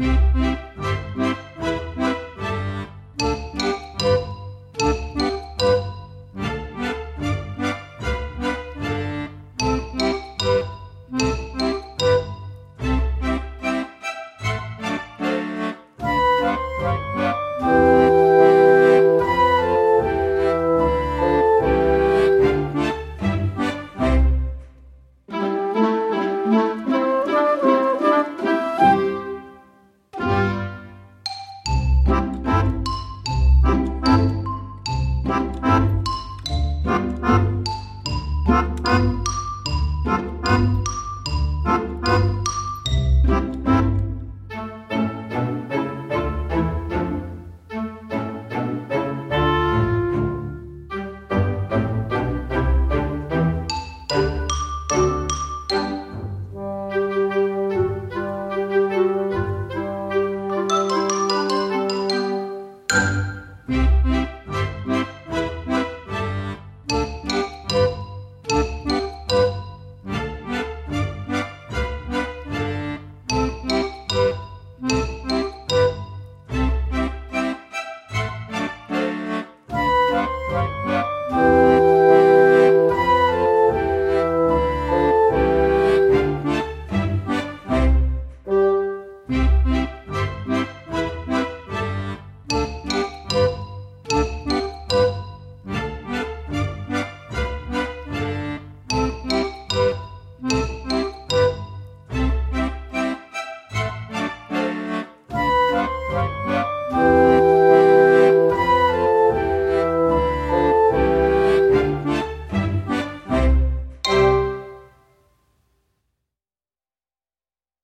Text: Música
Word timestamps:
Música 0.00 0.49